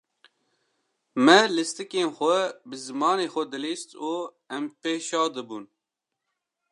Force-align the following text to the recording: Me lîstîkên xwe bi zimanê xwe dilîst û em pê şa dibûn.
Me 1.23 1.39
lîstîkên 1.55 2.09
xwe 2.17 2.39
bi 2.67 2.75
zimanê 2.85 3.27
xwe 3.33 3.43
dilîst 3.51 3.89
û 4.11 4.13
em 4.55 4.65
pê 4.79 4.93
şa 5.07 5.23
dibûn. 5.33 5.65